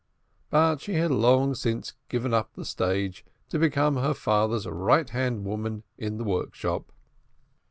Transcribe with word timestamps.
But 0.49 0.81
she 0.81 0.95
had 0.95 1.11
long 1.11 1.53
since 1.53 1.93
given 2.09 2.33
up 2.33 2.55
the 2.55 2.65
stage, 2.65 3.23
to 3.49 3.59
become 3.59 3.97
her 3.97 4.15
father's 4.15 4.65
right 4.65 5.07
hand 5.07 5.45
woman 5.45 5.83
in 5.95 6.17
the 6.17 6.23
workshop. 6.23 6.91